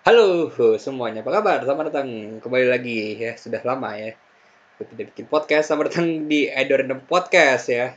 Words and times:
Halo 0.00 0.48
semuanya, 0.80 1.20
apa 1.20 1.28
kabar? 1.28 1.60
Selamat 1.60 1.92
datang 1.92 2.40
kembali 2.40 2.72
lagi 2.72 3.20
ya. 3.20 3.36
Sudah 3.36 3.60
lama 3.68 3.92
ya. 4.00 4.16
Gue 4.80 4.88
tidak 4.88 5.12
bikin 5.12 5.28
podcast. 5.28 5.68
Selamat 5.68 5.92
datang 5.92 6.24
di 6.24 6.48
Idol 6.48 6.80
Random 6.80 7.04
Podcast 7.04 7.68
ya. 7.68 7.92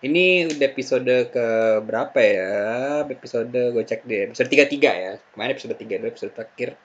Ini 0.00 0.48
udah 0.48 0.66
episode 0.72 1.28
ke 1.28 1.46
berapa 1.84 2.16
ya? 2.16 2.56
Episode 3.04 3.76
gue 3.76 3.84
cek 3.84 4.08
deh. 4.08 4.32
Episode 4.32 4.48
33 4.48 5.04
ya. 5.04 5.12
Kemarin 5.20 5.52
episode 5.52 5.76
3 5.76 6.00
dulu 6.00 6.08
episode 6.08 6.32
terakhir. 6.32 6.80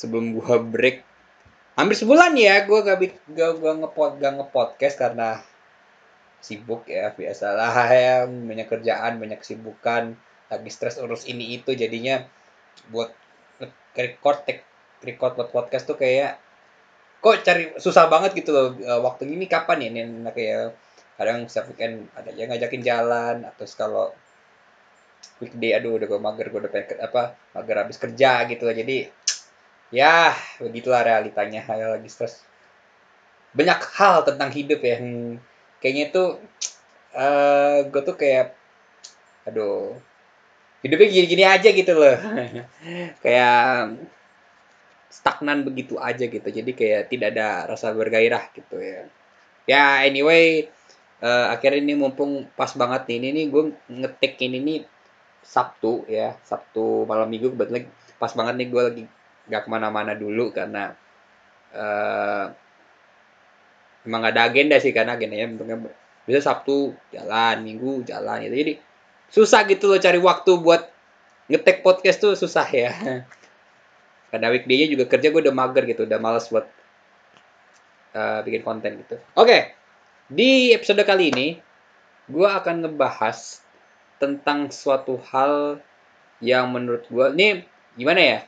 Sebelum 0.00 0.24
gua 0.40 0.64
break 0.64 1.04
hampir 1.76 1.96
sebulan 2.00 2.32
ya 2.40 2.64
gue 2.64 2.80
gak, 2.80 3.04
gak, 3.36 3.52
gua 3.60 3.72
ngepod, 3.84 4.16
gak 4.16 4.32
ngepodcast 4.32 4.96
karena 4.96 5.44
sibuk 6.40 6.88
ya 6.88 7.12
biasalah 7.12 7.72
ya 7.92 8.24
banyak 8.24 8.64
kerjaan 8.64 9.20
banyak 9.20 9.44
kesibukan 9.44 10.16
lagi 10.54 10.70
stres 10.70 10.96
urus 11.02 11.26
ini 11.26 11.58
itu 11.58 11.74
jadinya 11.74 12.22
buat 12.90 13.10
record 13.94 14.46
take 14.46 14.62
record 15.04 15.38
buat 15.38 15.50
podcast 15.54 15.86
tuh 15.86 15.98
kayak 15.98 16.40
kok 17.24 17.40
cari 17.40 17.72
susah 17.80 18.10
banget 18.12 18.36
gitu 18.36 18.52
loh 18.52 18.68
uh, 18.84 19.00
waktu 19.00 19.24
ini 19.30 19.48
kapan 19.48 19.80
ya? 19.80 19.88
Ini 19.96 20.28
kayak 20.28 20.76
kadang 21.16 21.48
setiap 21.48 21.72
weekend 21.72 22.10
ada 22.12 22.30
yang 22.34 22.52
ngajakin 22.52 22.82
jalan 22.84 23.36
atau 23.48 23.64
kalau 23.78 24.06
weekday 25.40 25.72
aduh 25.72 25.96
udah 25.96 26.06
gue 26.10 26.20
mager 26.20 26.46
gue 26.52 26.60
udah 26.60 26.72
pengen 26.72 27.00
apa 27.00 27.32
mager 27.56 27.76
habis 27.80 27.96
kerja 27.96 28.44
gitu 28.44 28.62
loh. 28.68 28.76
Jadi 28.76 29.08
ya 29.88 30.36
begitulah 30.60 31.00
realitanya 31.00 31.64
hal 31.68 31.96
lagi 31.96 32.10
stres 32.12 32.44
banyak 33.54 33.80
hal 33.94 34.26
tentang 34.26 34.50
hidup 34.50 34.82
ya 34.82 34.98
yang 34.98 35.38
kayaknya 35.78 36.10
tuh 36.10 36.28
uh, 37.14 37.86
gue 37.86 38.02
tuh 38.02 38.16
kayak 38.18 38.52
aduh 39.46 39.96
hidupnya 40.84 41.08
gini-gini 41.08 41.44
aja 41.48 41.68
gitu 41.72 41.92
loh. 41.96 42.16
Kayak 43.24 43.96
stagnan 45.08 45.64
begitu 45.64 45.96
aja 45.96 46.28
gitu. 46.28 46.44
Jadi 46.44 46.74
kayak 46.76 47.08
tidak 47.08 47.38
ada 47.38 47.70
rasa 47.70 47.94
bergairah 47.94 48.50
gitu 48.52 48.76
ya. 48.82 49.08
Ya 49.64 50.04
anyway 50.04 50.68
uh, 51.24 51.54
akhirnya 51.54 51.80
ini 51.80 51.94
mumpung 51.96 52.44
pas 52.52 52.68
banget 52.76 53.08
nih. 53.08 53.16
Ini 53.22 53.28
nih 53.32 53.44
gue 53.48 53.62
ngetik 53.88 54.34
ini 54.44 54.58
nih 54.60 54.78
Sabtu 55.40 56.04
ya. 56.10 56.36
Sabtu 56.44 57.08
malam 57.08 57.30
minggu 57.30 57.54
kebetulan 57.54 57.88
pas 58.20 58.34
banget 58.34 58.54
nih 58.60 58.68
gue 58.68 58.82
lagi 58.82 59.04
gak 59.48 59.62
ke 59.64 59.68
mana-mana 59.70 60.12
dulu 60.18 60.50
karena 60.50 60.96
uh, 61.72 62.46
emang 64.04 64.20
gak 64.24 64.34
ada 64.36 64.42
agenda 64.50 64.76
sih 64.82 64.92
karena 64.92 65.16
agendanya 65.16 65.48
bentuknya 65.48 65.76
bisa 66.24 66.40
Sabtu 66.40 66.92
jalan 67.14 67.62
Minggu 67.62 68.02
jalan 68.04 68.44
gitu. 68.44 68.56
Jadi 68.60 68.72
susah 69.30 69.64
gitu 69.68 69.88
loh 69.90 70.00
cari 70.00 70.20
waktu 70.20 70.50
buat 70.60 70.88
ngetek 71.48 71.84
podcast 71.84 72.18
tuh 72.20 72.32
susah 72.34 72.66
ya. 72.72 72.90
Karena 74.34 74.50
weekday-nya 74.50 74.90
juga 74.90 75.04
kerja 75.06 75.30
gue 75.30 75.40
udah 75.46 75.54
mager 75.54 75.84
gitu 75.86 76.10
udah 76.10 76.18
males 76.18 76.50
buat 76.50 76.66
uh, 78.18 78.40
bikin 78.42 78.66
konten 78.66 78.98
gitu. 79.04 79.16
Oke 79.38 79.46
okay. 79.46 79.60
di 80.26 80.74
episode 80.74 81.02
kali 81.06 81.30
ini 81.30 81.46
gue 82.26 82.48
akan 82.48 82.88
ngebahas 82.88 83.60
tentang 84.18 84.72
suatu 84.72 85.20
hal 85.30 85.84
yang 86.40 86.72
menurut 86.72 87.06
gue 87.06 87.26
ini 87.36 87.62
gimana 87.94 88.20
ya? 88.20 88.38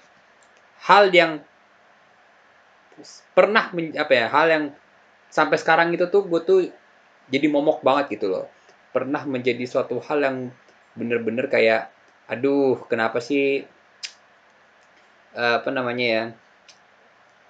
Hal 0.83 1.13
yang 1.15 1.45
pernah 3.37 3.69
apa 3.73 4.13
ya 4.17 4.27
hal 4.33 4.47
yang 4.49 4.65
sampai 5.29 5.61
sekarang 5.61 5.93
itu 5.93 6.09
tuh 6.09 6.25
gue 6.25 6.41
tuh 6.41 6.61
jadi 7.29 7.47
momok 7.51 7.85
banget 7.85 8.19
gitu 8.19 8.33
loh. 8.33 8.47
Pernah 8.91 9.29
menjadi 9.29 9.63
suatu 9.69 10.01
hal 10.01 10.19
yang 10.25 10.37
bener-bener 10.97 11.47
kayak 11.47 11.93
aduh 12.27 12.83
kenapa 12.91 13.23
sih 13.23 13.63
uh, 15.37 15.63
apa 15.63 15.71
namanya 15.71 16.07
ya 16.07 16.25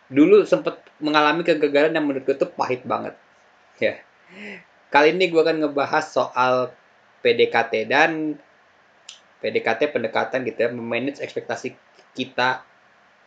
dulu 0.07 0.47
sempet 0.47 0.79
mengalami 1.03 1.43
kegagalan 1.43 1.95
yang 1.95 2.05
menurut 2.07 2.25
gue 2.25 2.37
tuh 2.39 2.51
pahit 2.51 2.87
banget. 2.87 3.15
Ya. 3.83 4.01
Kali 4.89 5.13
ini 5.13 5.29
gue 5.29 5.41
akan 5.43 5.67
ngebahas 5.67 6.05
soal 6.07 6.71
PDKT 7.21 7.91
dan 7.91 8.39
PDKT 9.43 9.93
pendekatan 9.93 10.47
gitu 10.47 10.59
ya 10.67 10.71
memanage 10.73 11.21
ekspektasi 11.21 11.75
kita 12.17 12.65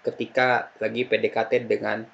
ketika 0.02 0.74
lagi 0.80 1.06
PDKT 1.06 1.68
dengan 1.68 2.08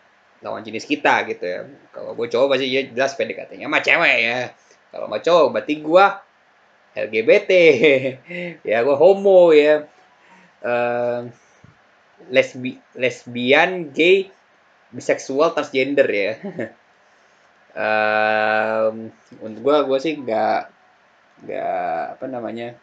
lawan 0.44 0.66
jenis 0.66 0.84
kita 0.90 1.24
gitu 1.30 1.46
ya. 1.46 1.62
Kalau 1.94 2.18
gue 2.18 2.28
cowok 2.28 2.58
pasti 2.58 2.74
ya 2.74 2.82
jelas 2.90 3.14
PDKT-nya 3.16 3.70
sama 3.70 3.80
cewek 3.86 4.18
ya. 4.20 4.40
Kalau 4.92 5.06
sama 5.08 5.20
cowok 5.22 5.48
berarti 5.54 5.74
gue 5.80 6.06
LGBT 6.96 7.52
ya 8.72 8.78
gue 8.82 8.96
homo 8.96 9.52
ya. 9.52 9.84
Uh, 10.66 11.30
lesbi 12.32 12.80
lesbian 12.98 13.92
gay 13.92 14.32
biseksual 14.96 15.52
transgender 15.52 16.08
ya. 16.08 16.34
Um, 17.76 19.12
untuk 19.44 19.68
gue 19.68 19.76
gue 19.84 20.00
sih 20.00 20.16
nggak 20.16 20.72
nggak 21.44 22.04
apa 22.16 22.26
namanya 22.32 22.80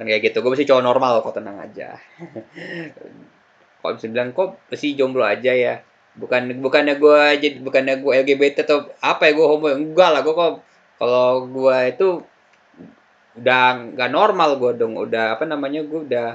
kan 0.00 0.10
kayak 0.10 0.32
gitu. 0.32 0.42
Gue 0.42 0.56
masih 0.56 0.66
cowok 0.66 0.82
normal 0.82 1.20
kok 1.22 1.38
tenang 1.38 1.62
aja. 1.62 2.00
Kalau 3.78 3.92
bisa 3.94 4.08
bilang 4.08 4.32
kok 4.32 4.58
masih 4.72 4.96
jomblo 4.98 5.22
aja 5.22 5.52
ya. 5.52 5.86
Bukan 6.16 6.58
bukannya 6.58 6.98
gue 6.98 7.20
jadi 7.38 7.56
bukannya 7.62 8.02
gue 8.02 8.12
LGBT 8.26 8.66
atau 8.66 8.90
apa 9.04 9.28
ya 9.28 9.32
gue 9.38 9.46
homo 9.46 9.70
enggak 9.70 10.10
lah 10.10 10.26
gue 10.26 10.34
kok 10.34 10.66
kalau 11.00 11.48
gue 11.48 11.78
itu 11.88 12.08
udah 13.40 13.96
nggak 13.96 14.10
normal 14.12 14.60
gue 14.60 14.72
dong 14.76 15.00
udah 15.00 15.40
apa 15.40 15.48
namanya 15.48 15.80
gue 15.80 16.00
udah 16.04 16.28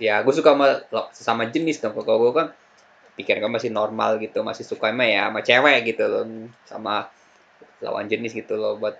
ya 0.00 0.24
gue 0.24 0.32
suka 0.32 0.56
sama 0.56 0.66
sama 1.12 1.44
jenis 1.52 1.84
dong. 1.84 1.92
Kalau 1.92 2.24
gue 2.24 2.32
kan 2.32 2.48
pikiran 3.20 3.44
gue 3.44 3.52
masih 3.52 3.70
normal 3.72 4.16
gitu 4.20 4.40
masih 4.40 4.64
suka 4.64 4.92
sama 4.92 5.04
ya 5.04 5.28
sama 5.28 5.40
cewek 5.44 5.92
gitu 5.92 6.04
loh 6.08 6.24
sama 6.64 7.12
lawan 7.84 8.08
jenis 8.08 8.32
gitu 8.32 8.56
loh. 8.56 8.80
Buat 8.80 8.96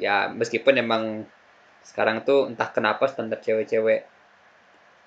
ya 0.00 0.32
meskipun 0.32 0.80
emang 0.80 1.28
sekarang 1.84 2.24
tuh 2.24 2.48
entah 2.48 2.68
kenapa 2.72 3.08
standar 3.08 3.40
cewek-cewek 3.40 4.04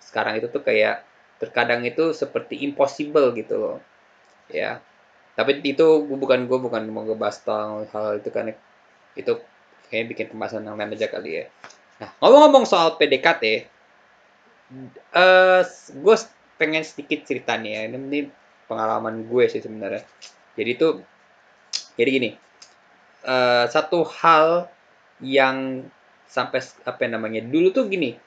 sekarang 0.01 0.37
itu 0.37 0.49
tuh 0.49 0.61
kayak 0.61 1.05
terkadang 1.41 1.81
itu 1.85 2.13
seperti 2.13 2.61
impossible 2.61 3.33
gitu 3.33 3.57
loh. 3.57 3.77
Ya 4.49 4.81
tapi 5.35 5.63
itu 5.63 5.85
gue 6.05 6.17
bukan 6.19 6.45
gue 6.45 6.59
bukan 6.59 6.83
mau 6.91 7.07
ngebahas 7.07 7.37
tentang 7.41 7.87
hal 7.95 8.19
itu 8.19 8.29
kan 8.29 8.51
itu 9.15 9.33
kayak 9.91 10.05
bikin 10.11 10.25
pembahasan 10.31 10.67
yang 10.67 10.79
lain 10.79 10.95
aja 10.95 11.07
kali 11.07 11.43
ya. 11.43 11.45
Nah 12.03 12.09
ngomong-ngomong 12.19 12.63
soal 12.67 12.95
PDKT 12.99 13.67
uh, 15.15 15.61
gue 15.91 16.15
pengen 16.55 16.83
sedikit 16.85 17.27
cerita 17.27 17.57
nih 17.59 17.71
ya. 17.75 17.81
Ini, 17.91 18.19
pengalaman 18.69 19.27
gue 19.27 19.43
sih 19.51 19.59
sebenarnya. 19.59 20.03
Jadi 20.55 20.69
itu 20.71 20.87
jadi 21.99 22.09
gini. 22.09 22.29
Uh, 23.21 23.69
satu 23.69 24.01
hal 24.07 24.65
yang 25.21 25.85
sampai 26.25 26.63
apa 26.87 27.05
namanya 27.05 27.43
dulu 27.43 27.69
tuh 27.75 27.85
gini. 27.91 28.17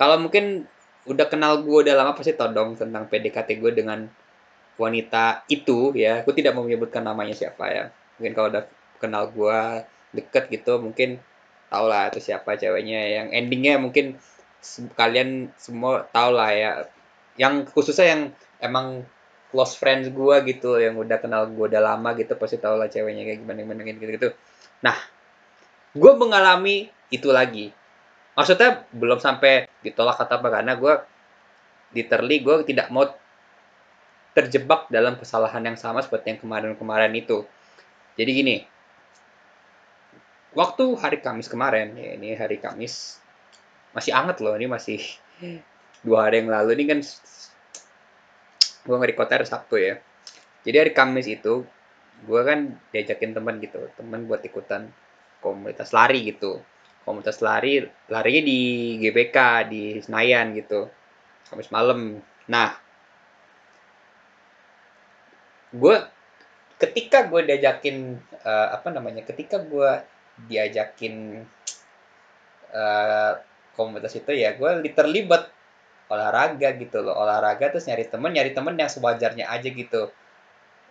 Kalau 0.00 0.16
mungkin 0.16 0.64
udah 1.04 1.26
kenal 1.28 1.64
gue 1.64 1.78
udah 1.84 1.96
lama 1.96 2.12
pasti 2.14 2.36
tau 2.36 2.52
dong 2.52 2.76
tentang 2.78 3.08
PDKT 3.10 3.58
gue 3.58 3.72
dengan 3.74 4.06
wanita 4.80 5.44
itu 5.52 5.92
ya. 5.92 6.24
Aku 6.24 6.32
tidak 6.32 6.56
mau 6.56 6.64
menyebutkan 6.64 7.04
namanya 7.04 7.36
siapa 7.36 7.68
ya. 7.68 7.84
Mungkin 8.16 8.32
kalau 8.32 8.48
udah 8.48 8.64
kenal 8.96 9.28
gue 9.28 9.60
deket 10.16 10.48
gitu 10.48 10.80
mungkin 10.80 11.20
tau 11.68 11.84
lah 11.86 12.08
itu 12.08 12.24
siapa 12.24 12.56
ceweknya. 12.56 13.20
Yang 13.20 13.26
endingnya 13.36 13.74
mungkin 13.76 14.16
kalian 14.96 15.52
semua 15.60 16.08
tau 16.08 16.32
lah 16.32 16.50
ya. 16.56 16.70
Yang 17.36 17.68
khususnya 17.76 18.06
yang 18.16 18.22
emang 18.64 19.04
close 19.52 19.76
friends 19.76 20.08
gue 20.08 20.36
gitu 20.48 20.80
yang 20.80 20.96
udah 20.96 21.20
kenal 21.20 21.44
gue 21.50 21.66
udah 21.68 21.82
lama 21.82 22.14
gitu 22.14 22.38
pasti 22.38 22.56
tau 22.56 22.78
lah 22.78 22.86
ceweknya 22.86 23.26
kayak 23.26 23.42
gimana 23.42 23.66
gimana 23.66 23.82
gitu 23.82 24.06
gitu 24.14 24.28
nah 24.78 24.94
gue 25.90 26.12
mengalami 26.14 26.86
itu 27.10 27.28
lagi. 27.34 27.74
Maksudnya 28.38 28.86
belum 28.94 29.18
sampai 29.18 29.66
ditolak 29.82 30.16
kata 30.22 30.38
apa 30.38 30.48
karena 30.48 30.72
gue 30.78 30.94
literally 31.98 32.38
gue 32.40 32.62
tidak 32.62 32.88
mau 32.94 33.10
terjebak 34.30 34.86
dalam 34.88 35.18
kesalahan 35.18 35.62
yang 35.66 35.78
sama 35.78 36.02
seperti 36.02 36.36
yang 36.36 36.40
kemarin-kemarin 36.42 37.10
itu. 37.18 37.42
Jadi 38.14 38.30
gini, 38.30 38.56
waktu 40.54 40.84
hari 40.98 41.18
Kamis 41.22 41.50
kemarin, 41.50 41.94
ya 41.98 42.14
ini 42.14 42.34
hari 42.38 42.62
Kamis, 42.62 43.18
masih 43.90 44.14
anget 44.14 44.38
loh, 44.42 44.54
ini 44.54 44.70
masih 44.70 45.02
dua 46.06 46.30
hari 46.30 46.42
yang 46.46 46.50
lalu, 46.50 46.78
ini 46.78 46.84
kan 46.86 47.00
gue 48.86 48.96
nge-record 48.96 49.30
hari 49.30 49.46
Sabtu 49.46 49.76
ya. 49.78 49.98
Jadi 50.62 50.76
hari 50.76 50.92
Kamis 50.94 51.26
itu, 51.26 51.66
gue 52.26 52.40
kan 52.44 52.76
diajakin 52.94 53.34
teman 53.34 53.58
gitu, 53.58 53.80
teman 53.98 54.30
buat 54.30 54.44
ikutan 54.44 54.92
komunitas 55.40 55.90
lari 55.90 56.22
gitu. 56.28 56.60
Komunitas 57.00 57.40
lari, 57.40 57.80
larinya 58.12 58.42
di 58.44 58.60
GBK, 59.00 59.36
di 59.72 59.82
Senayan 60.04 60.52
gitu, 60.54 60.86
Kamis 61.48 61.72
malam. 61.72 62.20
Nah, 62.46 62.89
gue 65.70 65.96
ketika 66.80 67.28
gue 67.28 67.44
diajakin 67.44 68.16
uh, 68.42 68.68
apa 68.74 68.88
namanya 68.90 69.22
ketika 69.22 69.60
gue 69.60 70.00
diajakin 70.48 71.44
uh, 72.72 73.32
komunitas 73.76 74.16
itu 74.16 74.32
ya 74.32 74.56
gue 74.56 74.70
terlibat 74.96 75.52
olahraga 76.10 76.74
gitu 76.74 77.00
loh. 77.00 77.14
Olahraga 77.14 77.70
terus 77.70 77.86
nyari 77.86 78.04
temen 78.10 78.34
nyari 78.34 78.50
temen 78.50 78.74
yang 78.74 78.90
sewajarnya 78.90 79.46
aja 79.46 79.68
gitu. 79.70 80.10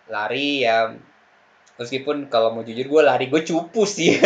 Lari 0.08 0.64
ya 0.64 0.96
meskipun 1.76 2.32
kalau 2.32 2.56
mau 2.56 2.64
jujur 2.64 2.88
gue 2.88 3.02
lari 3.04 3.28
gue 3.28 3.44
cupu 3.44 3.84
sih. 3.84 4.16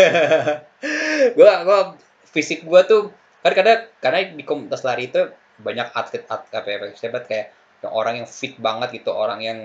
Gue 1.39 1.49
gue 1.49 1.81
fisik 2.29 2.69
gue 2.69 2.81
tuh 2.85 3.09
kan 3.41 3.53
karena 3.57 3.89
karena 4.03 4.35
di 4.35 4.45
komunitas 4.45 4.85
lari 4.85 5.09
itu 5.09 5.25
banyak 5.57 5.89
atlet 5.97 6.27
atlet 6.29 6.53
apa 6.53 6.69
ya 6.69 6.79
kayak 7.25 7.47
orang 7.89 8.21
yang 8.21 8.29
fit 8.29 8.61
banget 8.61 9.01
gitu 9.01 9.15
orang 9.15 9.41
yang 9.41 9.59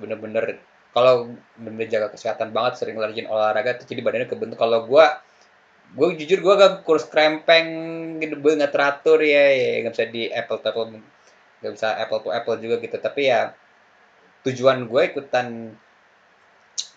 bener-bener 0.00 0.58
kalau 0.90 1.30
bener 1.54 1.86
jaga 1.86 2.10
kesehatan 2.10 2.50
banget 2.50 2.82
sering 2.82 2.98
lariin 2.98 3.30
olahraga 3.30 3.78
tuh 3.78 3.86
jadi 3.86 4.02
badannya 4.02 4.26
kebentuk. 4.26 4.58
Kalau 4.58 4.90
gue 4.90 5.06
gue 5.90 6.06
jujur 6.22 6.38
gue 6.42 6.54
gak 6.54 6.86
kurus 6.86 7.06
krempeng 7.10 7.66
gitu 8.22 8.38
nggak 8.38 8.70
teratur 8.70 9.18
ya 9.22 9.50
ya 9.50 9.70
nggak 9.82 9.94
bisa 9.94 10.06
di 10.06 10.30
apple 10.30 10.62
to 10.62 10.70
apple 10.70 10.86
nggak 11.62 11.72
bisa 11.74 11.88
apple 11.98 12.20
to 12.26 12.30
apple 12.34 12.56
juga 12.58 12.82
gitu. 12.82 12.96
Tapi 12.98 13.30
ya 13.30 13.54
tujuan 14.42 14.90
gue 14.90 15.02
ikutan 15.14 15.76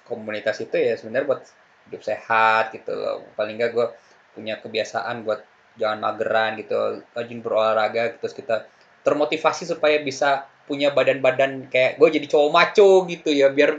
komunitas 0.10 0.58
itu 0.64 0.74
ya 0.74 0.98
sebenarnya 0.98 1.28
buat 1.30 1.42
hidup 1.90 2.02
sehat 2.02 2.74
gitu 2.74 2.98
loh. 2.98 3.30
Paling 3.38 3.62
nggak 3.62 3.72
gue 3.78 3.88
punya 4.34 4.58
kebiasaan 4.58 5.22
buat 5.22 5.46
jangan 5.78 6.00
mageran 6.02 6.58
gitu 6.62 7.02
rajin 7.18 7.40
berolahraga 7.42 8.18
terus 8.22 8.34
kita 8.38 8.70
termotivasi 9.02 9.66
supaya 9.66 9.98
bisa 10.02 10.46
punya 10.64 10.96
badan-badan 10.96 11.68
kayak 11.68 12.00
gue 12.00 12.10
jadi 12.20 12.26
cowok 12.30 12.52
maco 12.52 13.04
gitu 13.12 13.30
ya 13.36 13.52
biar 13.52 13.76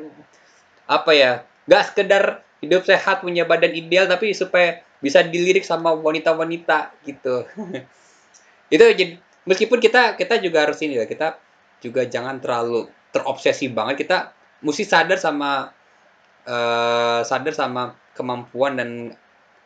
apa 0.84 1.10
ya 1.16 1.30
gak 1.64 1.92
sekedar 1.92 2.44
hidup 2.64 2.84
sehat 2.88 3.20
punya 3.20 3.44
badan 3.44 3.72
ideal 3.76 4.08
tapi 4.08 4.32
supaya 4.32 4.80
bisa 5.04 5.20
dilirik 5.20 5.68
sama 5.68 5.92
wanita-wanita 5.92 6.96
gitu. 7.04 7.44
Itu 8.74 8.84
jadi 8.96 9.20
meskipun 9.44 9.76
kita 9.76 10.16
kita 10.16 10.40
juga 10.40 10.64
harus 10.64 10.80
ini 10.80 10.96
ya 10.96 11.04
kita 11.04 11.36
juga 11.84 12.08
jangan 12.08 12.40
terlalu 12.40 12.88
terobsesi 13.12 13.68
banget. 13.68 14.08
Kita 14.08 14.32
mesti 14.64 14.84
sadar 14.88 15.20
sama 15.20 15.68
uh, 16.48 17.20
sadar 17.20 17.52
sama 17.52 17.92
kemampuan 18.16 18.80
dan 18.80 19.12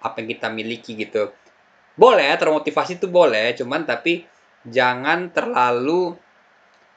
apa 0.03 0.19
yang 0.19 0.29
kita 0.35 0.51
miliki 0.51 0.99
gitu. 0.99 1.31
Boleh 1.95 2.35
termotivasi 2.35 2.99
itu 2.99 3.07
boleh 3.07 3.55
cuman 3.55 3.87
tapi 3.87 4.27
jangan 4.67 5.31
terlalu 5.31 6.19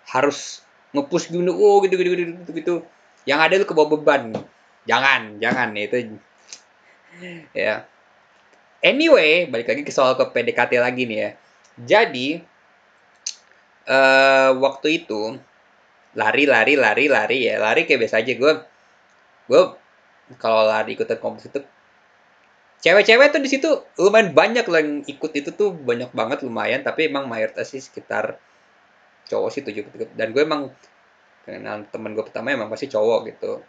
harus 0.10 0.66
ngepush 0.92 1.32
gitu 1.32 1.40
oh 1.52 1.80
gitu 1.84 1.96
gitu 1.96 2.10
gitu 2.14 2.24
gitu, 2.44 2.52
gitu. 2.52 2.74
yang 3.24 3.40
ada 3.40 3.56
lu 3.56 3.66
kebawa 3.66 3.88
beban. 3.96 4.34
Jangan 4.90 5.38
jangan 5.38 5.72
itu 5.78 6.18
ya. 7.54 7.86
Anyway 8.82 9.46
balik 9.46 9.70
lagi 9.70 9.84
ke 9.86 9.94
soal 9.94 10.18
ke 10.18 10.26
PDKT 10.26 10.82
lagi 10.82 11.06
nih 11.06 11.18
ya. 11.18 11.30
Jadi 11.82 12.28
uh, 13.88 14.50
waktu 14.58 15.06
itu 15.06 15.38
lari 16.18 16.44
lari 16.50 16.74
lari 16.76 17.06
lari 17.08 17.38
ya. 17.46 17.62
Lari 17.62 17.86
kayak 17.86 18.10
biasa 18.10 18.26
aja. 18.26 18.34
Gue 18.36 18.54
gue 19.48 19.62
kalau 20.42 20.66
lari 20.66 20.98
ikutan 20.98 21.22
kompetisi 21.22 21.54
itu 21.54 21.62
cewek-cewek 22.82 23.30
tuh 23.30 23.42
di 23.46 23.50
situ 23.52 23.70
lumayan 24.02 24.34
banyak 24.34 24.66
loh 24.66 24.80
yang 24.82 24.92
ikut. 25.06 25.32
Itu 25.38 25.54
tuh 25.54 25.78
banyak 25.78 26.10
banget 26.12 26.42
lumayan. 26.42 26.82
Tapi 26.82 27.08
emang 27.08 27.30
mayoritas 27.30 27.70
sih 27.70 27.80
sekitar 27.80 28.42
cowok 29.32 29.50
sih 29.56 29.62
tujuh 29.64 29.88
dan 30.20 30.36
gue 30.36 30.44
emang 30.44 30.68
kenal 31.48 31.88
temen 31.90 32.12
gue 32.14 32.24
pertama 32.28 32.54
emang 32.54 32.68
pasti 32.68 32.92
cowok 32.92 33.20
gitu. 33.34 33.64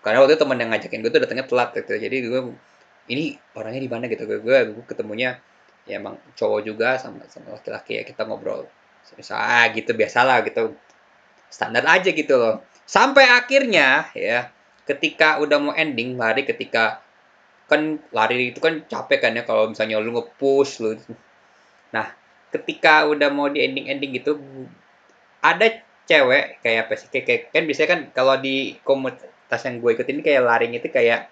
Karena 0.00 0.24
waktu 0.24 0.34
itu 0.34 0.40
temen 0.40 0.56
yang 0.56 0.70
ngajakin 0.72 1.00
gue 1.04 1.10
tuh 1.12 1.20
datangnya 1.20 1.46
telat 1.46 1.70
gitu. 1.76 1.92
Jadi 2.00 2.16
gue 2.24 2.40
ini 3.12 3.36
orangnya 3.52 3.80
di 3.84 3.90
mana? 3.90 4.04
gitu. 4.08 4.24
Gue, 4.24 4.40
gue 4.40 4.84
ketemunya 4.88 5.36
ya 5.84 6.00
emang 6.00 6.16
cowok 6.36 6.60
juga 6.64 6.96
sama 6.96 7.24
sama 7.28 7.56
laki-laki 7.56 7.98
ya 7.98 8.02
kita 8.04 8.28
ngobrol 8.28 8.68
ah 9.32 9.64
gitu 9.74 9.90
biasalah 9.96 10.44
gitu. 10.46 10.76
Standar 11.50 11.82
aja 11.88 12.10
gitu 12.14 12.34
loh. 12.38 12.62
Sampai 12.86 13.26
akhirnya 13.26 14.10
ya 14.14 14.50
ketika 14.86 15.38
udah 15.42 15.58
mau 15.58 15.74
ending 15.74 16.14
lari 16.18 16.46
ketika 16.46 17.02
kan 17.70 18.02
lari 18.10 18.50
itu 18.50 18.58
kan 18.58 18.82
capek 18.86 19.18
kan 19.30 19.32
ya 19.38 19.42
kalau 19.46 19.70
misalnya 19.70 20.02
lu 20.02 20.14
nge-push 20.14 20.82
lu. 20.82 20.98
Nah, 21.94 22.06
ketika 22.50 23.06
udah 23.06 23.30
mau 23.30 23.46
di 23.46 23.62
ending-ending 23.62 24.10
gitu 24.20 24.38
ada 25.40 25.66
cewek 26.10 26.58
kayak 26.60 26.90
apa 26.90 26.92
sih? 26.98 27.08
Kayak, 27.08 27.24
kayak 27.26 27.42
kan 27.54 27.62
biasanya 27.64 27.88
kan 27.88 28.00
kalau 28.10 28.34
di 28.42 28.76
komunitas 28.82 29.60
yang 29.62 29.78
gue 29.78 29.90
ikutin 29.94 30.14
ini 30.20 30.22
kayak 30.26 30.42
larinya 30.42 30.78
itu 30.82 30.90
kayak 30.90 31.30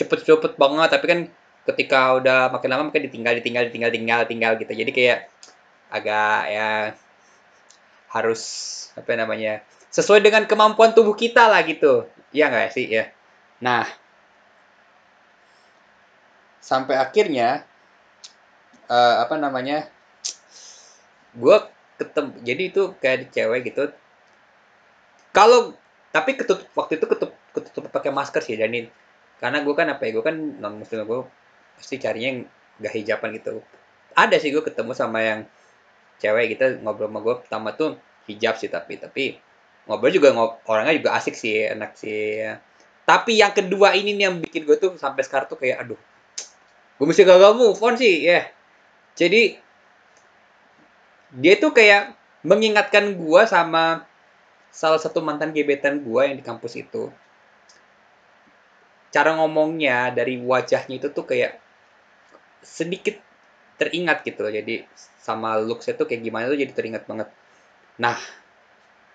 cepet-cepet 0.00 0.56
banget 0.56 0.88
tapi 0.88 1.06
kan 1.06 1.20
ketika 1.68 2.16
udah 2.16 2.38
makin 2.48 2.68
lama 2.72 2.82
makin 2.88 3.04
ditinggal 3.04 3.36
ditinggal 3.36 3.68
ditinggal 3.68 3.92
tinggal 3.92 4.20
tinggal 4.24 4.52
gitu. 4.56 4.72
Jadi 4.72 4.90
kayak 4.96 5.18
agak 5.92 6.40
ya 6.48 6.70
harus 8.10 8.42
apa 8.98 9.14
namanya 9.14 9.62
sesuai 9.92 10.24
dengan 10.24 10.48
kemampuan 10.48 10.96
tubuh 10.96 11.12
kita 11.14 11.46
lah 11.46 11.60
gitu. 11.68 12.08
Ya 12.32 12.48
nggak 12.48 12.72
sih? 12.72 12.88
Ya 12.88 13.12
nah 13.60 13.84
sampai 16.64 16.96
akhirnya 16.96 17.68
uh, 18.88 19.14
apa 19.20 19.36
namanya 19.36 19.90
gue 21.36 21.56
ketemu 22.00 22.30
jadi 22.42 22.62
itu 22.72 22.82
kayak 22.98 23.18
di 23.22 23.26
cewek 23.30 23.60
gitu. 23.70 23.84
Kalau 25.30 25.76
tapi 26.10 26.34
ketutup 26.34 26.66
waktu 26.74 26.98
itu 26.98 27.06
ketutup 27.06 27.32
ketutup 27.54 27.82
pakai 27.90 28.10
masker 28.10 28.42
sih 28.42 28.58
jadi 28.58 28.90
karena 29.38 29.58
gue 29.62 29.74
kan 29.74 29.86
apa 29.88 30.02
ya 30.04 30.10
gue 30.18 30.24
kan 30.24 30.36
non 30.58 30.82
muslim 30.82 31.06
gue 31.06 31.20
pasti 31.78 31.96
carinya 31.96 32.28
yang 32.34 32.38
gak 32.82 32.94
hijaban 32.98 33.30
gitu. 33.38 33.62
Ada 34.16 34.42
sih 34.42 34.50
gue 34.50 34.62
ketemu 34.64 34.92
sama 34.92 35.22
yang 35.22 35.40
cewek 36.20 36.58
gitu 36.58 36.82
ngobrol 36.82 37.08
sama 37.08 37.20
gue 37.24 37.34
pertama 37.46 37.68
tuh 37.72 37.96
hijab 38.28 38.60
sih 38.60 38.68
tapi 38.68 39.00
tapi 39.00 39.24
ngobrol 39.88 40.12
juga 40.12 40.36
ngob 40.36 40.60
orangnya 40.68 40.98
juga 40.98 41.16
asik 41.16 41.34
sih 41.38 41.64
enak 41.70 41.96
sih. 41.96 42.44
Ya. 42.44 42.60
tapi 43.08 43.42
yang 43.42 43.50
kedua 43.50 43.96
ini 43.98 44.14
nih 44.14 44.30
yang 44.30 44.36
bikin 44.38 44.62
gue 44.62 44.76
tuh 44.78 44.94
sampai 44.94 45.26
sekarang 45.26 45.50
tuh 45.50 45.58
kayak 45.58 45.82
aduh 45.82 45.98
gue 47.00 47.06
mesti 47.08 47.24
gagal 47.24 47.56
move 47.56 47.80
on 47.80 47.96
sih. 47.96 48.22
Ya. 48.22 48.30
Yeah. 48.30 48.44
jadi 49.16 49.40
dia 51.34 51.54
tuh 51.58 51.70
kayak 51.70 52.18
mengingatkan 52.42 53.14
gue 53.14 53.42
sama 53.46 54.08
salah 54.70 54.98
satu 54.98 55.22
mantan 55.22 55.54
gebetan 55.54 56.02
gue 56.02 56.22
yang 56.26 56.36
di 56.38 56.44
kampus 56.46 56.78
itu. 56.78 57.10
Cara 59.10 59.34
ngomongnya 59.38 60.14
dari 60.14 60.38
wajahnya 60.38 61.02
itu 61.02 61.10
tuh 61.10 61.26
kayak 61.26 61.58
sedikit 62.62 63.18
teringat 63.78 64.22
gitu 64.22 64.46
loh. 64.46 64.52
Jadi 64.54 64.86
sama 65.20 65.58
looksnya 65.58 65.98
tuh 65.98 66.06
kayak 66.06 66.22
gimana 66.22 66.50
tuh 66.50 66.58
jadi 66.58 66.72
teringat 66.72 67.04
banget. 67.06 67.28
Nah 67.98 68.18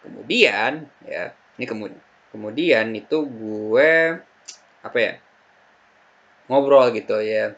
kemudian 0.06 0.86
ya 1.08 1.34
ini 1.58 1.66
kemudian 1.66 1.98
kemudian 2.30 2.86
itu 2.94 3.26
gue 3.26 4.22
apa 4.84 4.98
ya 5.00 5.14
ngobrol 6.52 6.92
gitu 6.94 7.18
ya. 7.24 7.56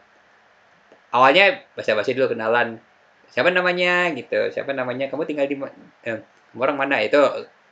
Awalnya 1.12 1.66
basa-basi 1.74 2.14
dulu 2.14 2.38
kenalan 2.38 2.78
siapa 3.31 3.50
namanya? 3.51 4.12
Gitu. 4.13 4.51
Siapa 4.53 4.72
namanya? 4.72 5.12
Kamu 5.12 5.24
tinggal 5.27 5.48
di 5.48 5.55
eh, 6.05 6.19
orang 6.55 6.77
mana? 6.77 7.01
Itu 7.03 7.19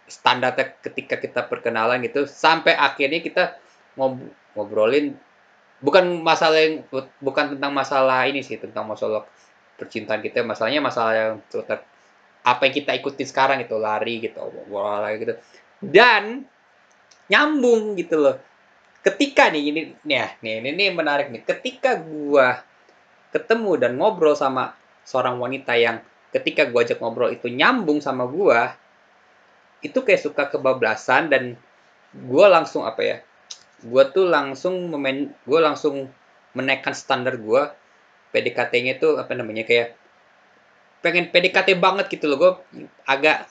standarnya 0.06 0.78
ketika 0.86 1.18
kita 1.18 1.50
perkenalan 1.50 1.98
gitu 2.06 2.30
sampai 2.30 2.78
akhirnya 2.78 3.26
kita 3.26 3.58
ngob 3.98 4.22
ngobrolin 4.54 5.18
bukan 5.82 6.22
masalah 6.22 6.62
yang 6.62 6.86
bukan 7.18 7.58
tentang 7.58 7.74
masalah 7.74 8.30
ini 8.30 8.46
sih 8.46 8.62
tentang 8.62 8.86
masalah 8.86 9.26
percintaan 9.76 10.24
kita. 10.24 10.46
Masalahnya 10.46 10.82
masalah 10.82 11.14
yang 11.14 11.34
terletak 11.52 11.84
apa 12.46 12.62
yang 12.70 12.74
kita 12.78 12.92
ikuti 12.94 13.26
sekarang 13.26 13.58
itu 13.66 13.76
lari 13.76 14.22
gitu 14.22 14.38
olahraga 14.70 15.18
gitu. 15.18 15.34
Dan 15.82 16.46
nyambung 17.28 17.98
gitu 18.00 18.22
loh. 18.22 18.38
Ketika 19.06 19.54
nih 19.54 19.64
ini 19.70 19.82
nih 20.02 20.18
ya, 20.18 20.28
nih 20.42 20.54
ini, 20.66 20.70
ini 20.74 20.86
menarik 20.94 21.30
nih. 21.30 21.46
Ketika 21.46 22.02
gua 22.02 22.62
ketemu 23.30 23.72
dan 23.78 23.92
ngobrol 24.00 24.34
sama 24.34 24.74
seorang 25.06 25.38
wanita 25.38 25.78
yang 25.78 26.02
ketika 26.34 26.68
gue 26.68 26.80
ajak 26.82 27.00
ngobrol 27.00 27.32
itu 27.32 27.48
nyambung 27.48 28.04
sama 28.04 28.28
gue, 28.28 28.60
itu 29.86 29.96
kayak 30.02 30.20
suka 30.20 30.50
kebablasan 30.52 31.32
dan 31.32 31.56
gue 32.12 32.46
langsung 32.50 32.84
apa 32.84 33.02
ya, 33.06 33.18
gue 33.86 34.04
tuh 34.12 34.28
langsung 34.28 34.92
memen, 34.92 35.32
gue 35.46 35.60
langsung 35.62 36.10
menaikkan 36.58 36.92
standar 36.92 37.38
gue, 37.38 37.62
PDKT-nya 38.34 39.00
itu 39.00 39.16
apa 39.16 39.32
namanya 39.38 39.64
kayak 39.64 39.96
pengen 41.00 41.30
PDKT 41.30 41.78
banget 41.78 42.10
gitu 42.10 42.26
loh, 42.26 42.38
gue 42.42 42.52
agak 43.06 43.46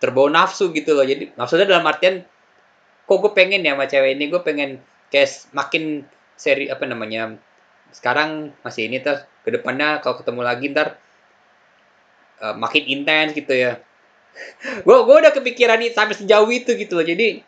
terbawa 0.00 0.42
nafsu 0.42 0.72
gitu 0.72 0.96
loh, 0.96 1.04
jadi 1.04 1.30
maksudnya 1.36 1.68
dalam 1.68 1.86
artian 1.86 2.24
kok 3.04 3.18
gue 3.20 3.32
pengen 3.36 3.60
ya 3.62 3.76
sama 3.76 3.84
cewek 3.86 4.16
ini, 4.16 4.24
gue 4.32 4.40
pengen 4.40 4.80
kayak 5.12 5.52
makin 5.52 6.08
seri 6.34 6.66
apa 6.66 6.82
namanya 6.88 7.38
sekarang 7.90 8.54
masih 8.64 8.88
ini 8.88 9.02
ter. 9.02 9.26
Ke 9.44 9.52
depannya 9.52 10.00
kalau 10.00 10.16
ketemu 10.16 10.40
lagi 10.40 10.72
ntar 10.72 10.96
uh, 12.40 12.56
makin 12.56 12.84
intens 12.88 13.36
gitu 13.36 13.52
ya. 13.52 13.80
Gue 14.86 14.98
gue 15.04 15.16
udah 15.20 15.32
kepikiran 15.36 15.78
nih 15.78 15.92
sampai 15.92 16.16
sejauh 16.16 16.48
itu 16.48 16.72
gitu 16.74 16.96
loh. 16.96 17.06
Jadi 17.06 17.44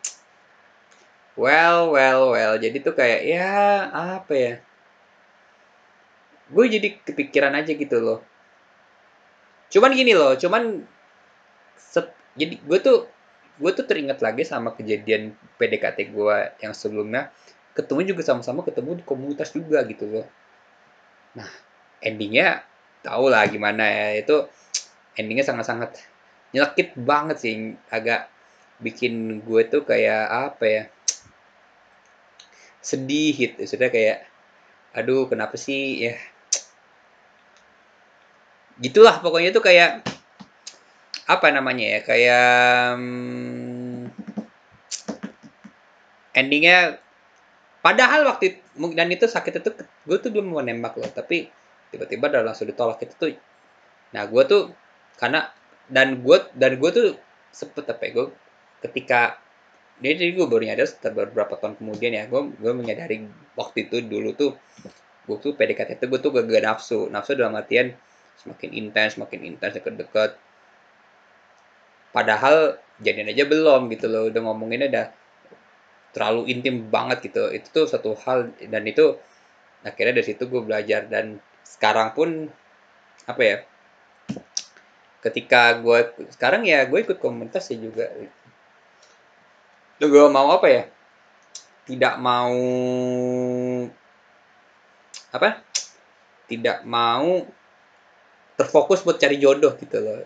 well 1.40 1.90
well 1.97 2.37
well. 2.37 2.55
Jadi 2.61 2.85
tuh 2.85 2.93
kayak 2.93 3.21
ya 3.25 3.52
apa 3.90 4.33
ya? 4.37 4.55
Gue 6.52 6.71
jadi 6.71 7.00
kepikiran 7.00 7.57
aja 7.57 7.73
gitu 7.75 7.97
loh. 7.99 8.21
Cuman 9.73 9.90
gini 9.97 10.14
loh 10.14 10.38
cuman 10.38 10.87
set, 11.75 12.12
jadi 12.38 12.61
gue 12.61 12.78
tuh 12.78 12.99
gue 13.57 13.71
tuh 13.73 13.85
teringat 13.88 14.21
lagi 14.21 14.45
sama 14.45 14.76
kejadian 14.76 15.33
PDKT 15.57 16.12
gue 16.12 16.37
yang 16.61 16.76
sebelumnya 16.76 17.33
ketemu 17.76 18.16
juga 18.16 18.23
sama-sama 18.25 18.64
ketemu 18.64 18.99
di 18.99 19.04
komunitas 19.04 19.52
juga 19.52 19.85
gitu 19.85 20.09
loh. 20.09 20.26
Nah 21.37 21.49
endingnya 22.00 22.64
tau 23.04 23.28
lah 23.28 23.45
gimana 23.47 23.85
ya 23.85 24.09
itu 24.25 24.49
endingnya 25.14 25.45
sangat-sangat 25.45 26.00
nyelekit 26.56 26.97
banget 26.97 27.37
sih 27.37 27.54
agak 27.92 28.33
bikin 28.80 29.45
gue 29.45 29.62
tuh 29.68 29.85
kayak 29.85 30.25
apa 30.52 30.64
ya 30.64 30.83
sedih 32.80 33.37
gitu. 33.37 33.61
Sudah 33.68 33.92
kayak 33.92 34.25
aduh 34.97 35.28
kenapa 35.28 35.61
sih 35.61 36.09
ya? 36.09 36.14
Gitulah 38.80 39.21
pokoknya 39.21 39.52
tuh 39.52 39.64
kayak 39.64 40.04
apa 41.26 41.47
namanya 41.50 41.99
ya 41.99 42.00
kayak 42.06 42.47
um, 42.95 44.06
endingnya 46.37 47.02
padahal 47.87 48.26
waktu 48.26 48.59
dan 48.99 49.07
itu 49.14 49.31
sakit 49.31 49.62
itu 49.62 49.71
gue 49.78 50.16
tuh 50.19 50.31
belum 50.35 50.50
mau 50.50 50.59
nembak 50.59 50.99
loh 50.99 51.07
tapi 51.14 51.47
tiba-tiba 51.95 52.26
udah 52.35 52.43
langsung 52.43 52.66
ditolak 52.66 52.99
itu 53.07 53.14
tuh 53.14 53.31
nah 54.11 54.26
gue 54.26 54.43
tuh 54.50 54.75
karena 55.23 55.55
dan 55.87 56.19
gue 56.19 56.38
dan 56.59 56.83
gue 56.83 56.90
tuh 56.90 57.07
sempet 57.55 57.87
apa 57.87 58.02
ya 58.02 58.11
gue 58.11 58.26
ketika 58.83 59.38
dia 60.02 60.19
jadi 60.19 60.35
gue 60.35 60.47
baru 60.50 60.66
nyadar 60.66 60.90
setelah 60.90 61.31
beberapa 61.31 61.55
tahun 61.62 61.78
kemudian 61.78 62.12
ya 62.19 62.25
gue 62.26 62.59
gue 62.59 62.73
menyadari 62.75 63.31
waktu 63.55 63.87
itu 63.87 64.02
dulu 64.02 64.35
tuh 64.35 64.59
gue 65.31 65.37
tuh 65.38 65.55
PDKT 65.55 66.02
itu 66.02 66.07
gue 66.11 66.19
tuh 66.19 66.35
gak, 66.35 66.45
gak 66.50 66.64
nafsu 66.66 67.07
nafsu 67.07 67.38
dalam 67.38 67.55
artian 67.55 67.95
semakin 68.40 68.71
intens 68.76 69.16
semakin 69.16 69.40
intens 69.43 69.75
deket-deket. 69.81 70.37
Padahal 72.12 72.81
jadian 73.00 73.33
aja 73.33 73.45
belum 73.45 73.93
gitu 73.93 74.07
loh 74.09 74.28
udah 74.33 74.40
ngomonginnya 74.40 74.88
udah 74.88 75.07
terlalu 76.16 76.49
intim 76.49 76.88
banget 76.88 77.28
gitu. 77.28 77.52
Itu 77.52 77.68
tuh 77.68 77.85
satu 77.85 78.16
hal 78.25 78.56
dan 78.73 78.88
itu 78.88 79.20
akhirnya 79.85 80.16
dari 80.16 80.26
situ 80.32 80.49
gue 80.49 80.64
belajar. 80.64 81.04
Dan 81.04 81.37
sekarang 81.61 82.16
pun 82.16 82.49
apa 83.28 83.42
ya 83.44 83.56
ketika 85.20 85.76
gue 85.82 86.30
sekarang 86.32 86.64
ya 86.64 86.88
gue 86.88 87.04
ikut 87.04 87.20
komunitas 87.20 87.68
ya 87.68 87.76
juga. 87.76 88.08
Lu 90.00 90.08
gue 90.08 90.25
mau 90.32 90.49
apa 90.56 90.66
ya? 90.73 90.82
Tidak 91.85 92.14
mau 92.16 92.56
apa? 95.37 95.61
Tidak 96.49 96.88
mau 96.88 97.44
terfokus 98.56 99.04
buat 99.04 99.20
cari 99.20 99.37
jodoh 99.37 99.76
gitu 99.76 100.00
loh. 100.00 100.25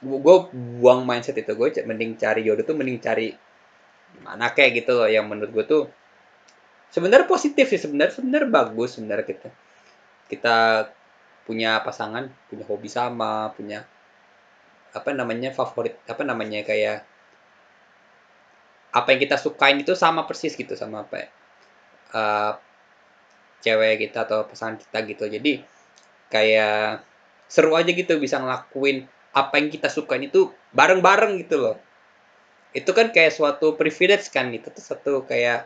Gue 0.00 0.36
buang 0.80 1.04
mindset 1.04 1.36
itu. 1.36 1.52
Gue 1.52 1.68
mending 1.84 2.16
cari 2.16 2.40
jodoh 2.48 2.64
tuh 2.64 2.72
mending 2.72 2.96
cari 2.96 3.28
mana 4.22 4.52
kayak 4.52 4.84
gitu 4.84 4.96
loh 4.96 5.08
yang 5.08 5.26
menurut 5.28 5.50
gue 5.52 5.64
tuh 5.66 5.82
sebenarnya 6.92 7.28
positif 7.28 7.68
sih 7.68 7.80
sebenarnya 7.80 8.20
sebenarnya 8.20 8.50
bagus 8.50 8.96
sebenarnya 8.96 9.26
kita 9.26 9.48
kita 10.26 10.56
punya 11.46 11.78
pasangan 11.82 12.30
punya 12.50 12.64
hobi 12.66 12.88
sama 12.90 13.54
punya 13.54 13.86
apa 14.96 15.12
namanya 15.12 15.52
favorit 15.52 16.00
apa 16.08 16.22
namanya 16.24 16.64
kayak 16.64 17.04
apa 18.96 19.08
yang 19.12 19.20
kita 19.20 19.36
sukain 19.36 19.76
itu 19.76 19.92
sama 19.92 20.24
persis 20.24 20.56
gitu 20.56 20.72
sama 20.72 21.04
apa 21.04 21.28
uh, 22.16 22.56
cewek 23.60 24.08
kita 24.08 24.24
atau 24.24 24.46
pasangan 24.46 24.78
kita 24.78 24.98
gitu. 25.10 25.24
Jadi 25.26 25.52
kayak 26.30 27.04
seru 27.46 27.74
aja 27.74 27.90
gitu 27.90 28.18
bisa 28.18 28.38
ngelakuin 28.38 29.06
apa 29.36 29.54
yang 29.60 29.68
kita 29.68 29.90
sukain 29.90 30.26
itu 30.26 30.50
bareng-bareng 30.72 31.38
gitu 31.44 31.60
loh 31.60 31.76
itu 32.76 32.90
kan 32.92 33.08
kayak 33.08 33.32
suatu 33.32 33.72
privilege 33.72 34.28
kan 34.28 34.52
itu 34.52 34.68
tuh 34.68 34.84
satu 34.84 35.24
kayak 35.24 35.64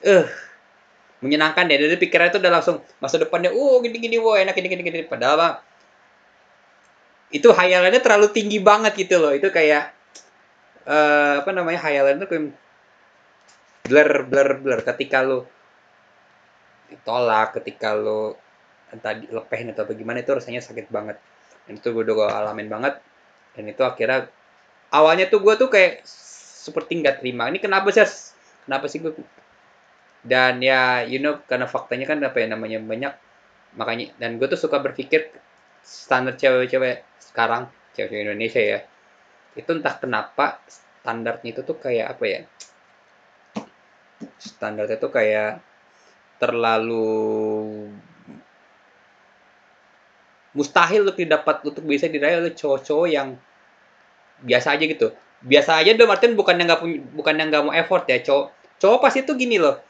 eh 0.00 0.24
uh, 0.24 0.26
menyenangkan 1.20 1.68
deh. 1.68 1.76
Dari 1.76 2.00
pikiran 2.00 2.32
itu 2.32 2.40
udah 2.40 2.52
langsung 2.52 2.80
masa 2.96 3.20
depannya 3.20 3.52
oh 3.52 3.84
gini 3.84 4.00
gini 4.00 4.16
wow 4.16 4.40
enak 4.40 4.56
gini 4.56 4.72
gini 4.72 4.82
gini. 4.82 5.04
Padahal 5.04 5.36
mah 5.36 5.52
itu 7.30 7.46
hayalannya 7.52 8.00
terlalu 8.00 8.32
tinggi 8.32 8.58
banget 8.58 8.96
gitu 8.96 9.20
loh. 9.20 9.36
Itu 9.36 9.52
kayak 9.52 9.92
uh, 10.88 11.44
apa 11.44 11.50
namanya 11.52 11.84
hayalan 11.84 12.16
itu 12.24 12.26
kayak 12.26 12.44
blur 13.84 14.10
blur 14.24 14.48
blur. 14.64 14.80
Ketika 14.80 15.20
lo 15.20 15.44
ditolak 16.88 17.60
ketika 17.60 17.92
lo 17.92 18.40
entah 18.90 19.14
dilepehin 19.14 19.70
atau 19.76 19.84
bagaimana 19.86 20.24
itu 20.24 20.32
rasanya 20.32 20.64
sakit 20.64 20.88
banget. 20.88 21.20
Dan 21.68 21.78
itu 21.78 21.92
gue 21.92 22.02
udah 22.02 22.32
alamin 22.32 22.72
banget. 22.72 22.96
Dan 23.52 23.68
itu 23.68 23.84
akhirnya 23.84 24.32
awalnya 24.88 25.28
tuh 25.28 25.44
gue 25.44 25.54
tuh 25.54 25.68
kayak 25.68 26.02
seperti 26.60 27.00
nggak 27.00 27.24
terima. 27.24 27.48
Ini 27.48 27.56
kenapa 27.56 27.88
sih 27.88 28.04
kenapa 28.68 28.84
sih 28.92 29.00
gue 29.00 29.16
dan 30.20 30.60
ya 30.60 31.00
you 31.08 31.16
know 31.16 31.40
karena 31.48 31.64
faktanya 31.64 32.04
kan 32.04 32.20
apa 32.20 32.36
ya 32.36 32.46
namanya 32.52 32.78
banyak. 32.84 33.12
Makanya 33.80 34.12
dan 34.20 34.36
gue 34.36 34.46
tuh 34.52 34.60
suka 34.60 34.76
berpikir 34.84 35.32
standar 35.80 36.36
cewek-cewek 36.36 37.00
sekarang 37.16 37.72
cewek-cewek 37.96 38.28
Indonesia 38.28 38.60
ya. 38.60 38.78
Itu 39.56 39.72
entah 39.72 39.96
kenapa 39.96 40.60
standarnya 40.68 41.48
itu 41.56 41.60
tuh 41.64 41.80
kayak 41.80 42.06
apa 42.18 42.24
ya? 42.28 42.40
Standarnya 44.36 45.00
tuh 45.00 45.08
kayak 45.08 45.64
terlalu 46.36 47.88
mustahil 50.50 51.06
untuk 51.06 51.18
didapat 51.20 51.62
untuk 51.62 51.84
bisa 51.86 52.10
diraih 52.10 52.42
oleh 52.42 52.52
cowok-cowok 52.56 53.08
yang 53.08 53.38
biasa 54.42 54.74
aja 54.74 54.84
gitu 54.88 55.14
biasa 55.40 55.80
aja 55.80 55.96
dong 55.96 56.12
Martin 56.12 56.36
bukan 56.36 56.60
yang 56.60 56.68
nggak 56.68 56.82
bukan 57.16 57.34
yang 57.40 57.48
nggak 57.48 57.64
mau 57.64 57.72
effort 57.72 58.04
ya 58.08 58.20
cowok. 58.20 58.52
Cowok 58.80 58.98
pasti 59.00 59.24
itu 59.24 59.32
gini 59.36 59.56
loh. 59.56 59.80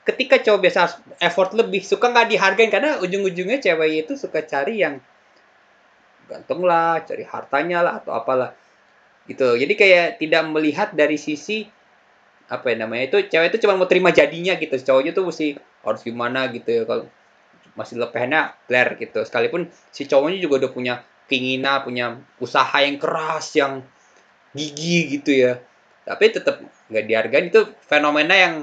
Ketika 0.00 0.40
cowok 0.40 0.60
biasa 0.64 0.80
effort 1.20 1.52
lebih 1.52 1.84
suka 1.84 2.08
nggak 2.08 2.32
dihargain. 2.32 2.72
Karena 2.72 2.96
ujung-ujungnya 3.04 3.60
cewek 3.60 4.08
itu 4.08 4.16
suka 4.16 4.40
cari 4.48 4.80
yang 4.80 4.96
ganteng 6.26 6.62
lah 6.64 7.04
cari 7.04 7.26
hartanya 7.28 7.84
lah 7.84 7.92
atau 8.00 8.16
apalah. 8.16 8.56
Gitu. 9.28 9.44
Jadi 9.60 9.72
kayak 9.76 10.06
tidak 10.16 10.42
melihat 10.48 10.88
dari 10.96 11.20
sisi 11.20 11.68
apa 12.50 12.74
ya 12.74 12.82
namanya 12.82 13.14
itu 13.14 13.30
cewek 13.30 13.54
itu 13.54 13.68
cuma 13.68 13.76
mau 13.76 13.86
terima 13.86 14.08
jadinya 14.10 14.56
gitu. 14.56 14.80
Cowoknya 14.80 15.12
tuh 15.12 15.28
mesti 15.28 15.60
harus 15.84 16.00
gimana 16.00 16.48
gitu 16.48 16.68
ya. 16.72 16.82
Kalau 16.88 17.04
masih 17.76 18.00
lepehnya 18.00 18.56
clear 18.64 18.96
gitu. 18.96 19.20
Sekalipun 19.22 19.68
si 19.92 20.08
cowoknya 20.08 20.40
juga 20.40 20.64
udah 20.64 20.70
punya 20.72 20.94
keinginan 21.30 21.86
punya 21.86 22.18
usaha 22.42 22.74
yang 22.82 22.98
keras 22.98 23.54
yang 23.54 23.86
gigi 24.50 25.16
gitu 25.16 25.30
ya. 25.30 25.62
Tapi 26.02 26.34
tetap 26.34 26.58
nggak 26.90 27.04
dihargai 27.06 27.48
itu 27.54 27.70
fenomena 27.86 28.34
yang 28.34 28.54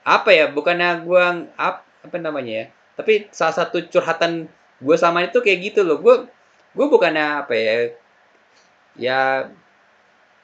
apa 0.00 0.32
ya 0.32 0.48
bukannya 0.48 1.04
gue 1.04 1.24
apa, 1.60 1.84
apa 1.84 2.16
namanya 2.16 2.64
ya 2.64 2.66
tapi 3.00 3.32
salah 3.32 3.56
satu 3.56 3.84
curhatan 3.88 4.48
gue 4.80 4.96
sama 5.00 5.24
itu 5.24 5.40
kayak 5.40 5.72
gitu 5.72 5.80
loh. 5.88 6.04
Gue 6.04 6.28
gue 6.76 6.86
bukannya 6.86 7.44
apa 7.44 7.54
ya 7.56 7.74
ya 9.00 9.20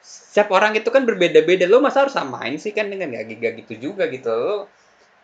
setiap 0.00 0.48
orang 0.56 0.72
itu 0.72 0.88
kan 0.88 1.04
berbeda-beda. 1.04 1.68
Lo 1.68 1.84
masa 1.84 2.08
harus 2.08 2.16
samain 2.16 2.56
sih 2.56 2.72
kan 2.72 2.88
dengan 2.88 3.12
gak, 3.12 3.28
gak 3.36 3.54
gitu 3.64 3.92
juga 3.92 4.08
gitu. 4.08 4.32
Lo 4.32 4.72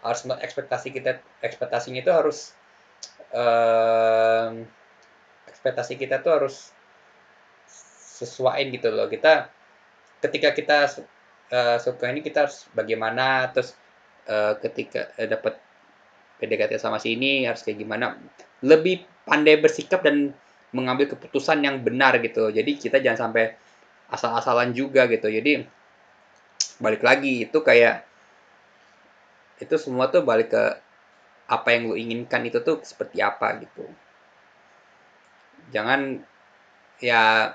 harus 0.05 0.29
ekspektasi 0.29 0.93
kita 0.93 1.25
ekspektasinya 1.41 2.05
itu 2.05 2.13
harus 2.13 2.53
ekspektasi 5.63 5.95
kita 5.95 6.19
tuh 6.27 6.43
harus 6.43 6.75
sesuaiin 8.19 8.75
gitu 8.75 8.91
loh. 8.91 9.07
Kita 9.07 9.47
ketika 10.19 10.51
kita 10.51 10.91
uh, 11.55 11.79
suka 11.79 12.11
ini 12.11 12.19
kita 12.19 12.51
harus 12.51 12.67
bagaimana 12.75 13.47
terus 13.55 13.79
uh, 14.27 14.59
ketika 14.59 15.15
uh, 15.23 15.31
dapat 15.31 15.63
PDKT 16.43 16.83
sama 16.83 16.99
si 16.99 17.15
ini 17.15 17.47
harus 17.47 17.63
kayak 17.63 17.79
gimana. 17.79 18.19
Lebih 18.67 19.07
pandai 19.23 19.63
bersikap 19.63 20.03
dan 20.03 20.35
mengambil 20.75 21.07
keputusan 21.15 21.63
yang 21.63 21.79
benar 21.87 22.19
gitu. 22.19 22.51
Jadi 22.51 22.83
kita 22.83 22.99
jangan 22.99 23.31
sampai 23.31 23.55
asal-asalan 24.11 24.75
juga 24.75 25.07
gitu. 25.07 25.31
Jadi 25.31 25.63
balik 26.83 27.07
lagi 27.07 27.47
itu 27.47 27.59
kayak 27.63 28.03
itu 29.63 29.79
semua 29.79 30.11
tuh 30.11 30.27
balik 30.27 30.51
ke 30.51 30.65
apa 31.47 31.69
yang 31.71 31.87
lo 31.87 31.95
inginkan 31.95 32.43
itu 32.43 32.59
tuh 32.67 32.83
seperti 32.83 33.23
apa 33.23 33.63
gitu 33.63 33.87
jangan 35.73 36.21
ya 37.03 37.53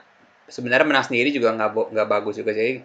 sebenarnya 0.49 0.87
menang 0.89 1.05
sendiri 1.07 1.31
juga 1.31 1.55
nggak 1.55 1.93
nggak 1.93 2.07
bagus 2.09 2.41
juga 2.41 2.51
jadi 2.51 2.83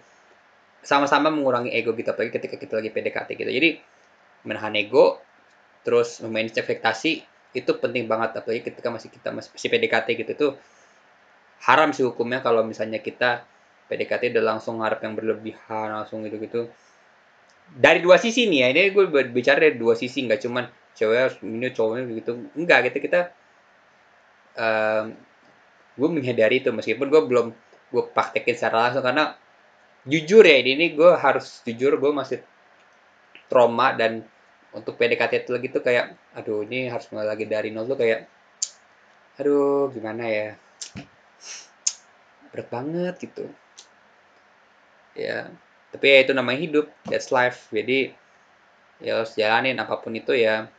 sama-sama 0.82 1.30
mengurangi 1.30 1.70
ego 1.70 1.94
kita 1.94 2.12
apalagi 2.12 2.34
ketika 2.34 2.58
kita 2.58 2.74
lagi 2.82 2.90
PDKT 2.90 3.28
gitu. 3.38 3.50
Jadi 3.54 3.70
menahan 4.44 4.74
ego 4.74 5.22
terus 5.86 6.18
memanage 6.22 6.58
ekspektasi 6.58 7.22
itu 7.54 7.70
penting 7.78 8.10
banget. 8.10 8.42
Apalagi 8.42 8.66
ketika 8.66 8.90
masih 8.90 9.08
kita 9.08 9.30
masih 9.30 9.50
PDKT 9.54 10.08
gitu 10.18 10.32
tuh 10.34 10.52
haram 11.62 11.94
sih 11.94 12.02
hukumnya 12.02 12.42
kalau 12.42 12.66
misalnya 12.66 12.98
kita 12.98 13.46
PDKT 13.86 14.34
udah 14.34 14.44
langsung 14.56 14.82
ngarep 14.82 14.98
yang 15.06 15.14
berlebihan 15.14 15.94
langsung 15.94 16.26
gitu 16.26 16.42
gitu 16.42 16.60
dari 17.72 18.02
dua 18.02 18.18
sisi 18.18 18.50
nih 18.50 18.58
ya 18.58 18.68
ini 18.74 18.82
gue 18.90 19.06
bicara 19.30 19.62
dari 19.62 19.78
dua 19.78 19.94
sisi 19.94 20.26
nggak 20.26 20.42
cuman 20.42 20.66
cewek 20.98 21.40
ini 21.46 21.70
cowoknya 21.70 22.04
begitu 22.04 22.30
enggak 22.58 22.90
gitu 22.90 22.98
kita 23.06 23.30
um, 24.56 25.04
gue 25.92 26.08
menghindari 26.08 26.64
itu 26.64 26.72
meskipun 26.72 27.08
gue 27.12 27.22
belum 27.28 27.46
gue 27.92 28.04
praktekin 28.16 28.56
secara 28.56 28.88
langsung 28.88 29.04
karena 29.04 29.36
jujur 30.08 30.42
ya 30.42 30.58
ini 30.58 30.96
gue 30.96 31.12
harus 31.14 31.60
jujur 31.62 32.00
gue 32.00 32.10
masih 32.10 32.40
trauma 33.52 33.92
dan 33.92 34.24
untuk 34.72 34.96
PDKT 34.96 35.44
itu 35.44 35.50
lagi 35.52 35.68
tuh 35.68 35.84
kayak 35.84 36.16
aduh 36.32 36.64
ini 36.64 36.88
harus 36.88 37.04
mulai 37.12 37.28
lagi 37.28 37.44
dari 37.44 37.68
nol 37.68 37.84
tuh 37.84 38.00
kayak 38.00 38.24
aduh 39.36 39.92
gimana 39.92 40.24
ya? 40.24 40.48
Berat 42.48 42.68
banget 42.72 43.14
gitu. 43.20 43.44
Ya 45.12 45.52
tapi 45.92 46.08
ya 46.08 46.18
itu 46.24 46.32
namanya 46.32 46.60
hidup 46.64 46.86
that's 47.04 47.28
life. 47.28 47.68
Jadi 47.68 48.16
ya 49.04 49.20
harus 49.20 49.36
jalanin 49.36 49.76
apa 49.76 50.00
pun 50.00 50.16
itu 50.16 50.32
ya 50.32 50.72